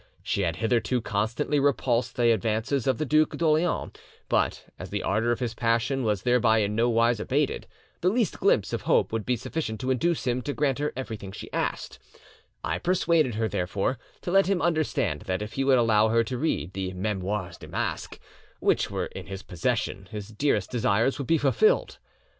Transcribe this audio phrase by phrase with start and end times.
[0.23, 3.91] She had hitherto constantly repulsed the advances of the Duc d' Orleans,
[4.29, 7.67] but as the ardour of his passion was thereby in no wise abated,
[7.99, 11.31] the least glimpse of hope would be sufficient to induce him to grant her everything
[11.31, 11.99] she asked;
[12.63, 16.35] I persuaded her, therefore, to let him understand that if he would allow her to
[16.35, 18.19] read the 'Memoires du Masque'
[18.59, 21.99] which were in his possession his dearest desires would be fulfilled.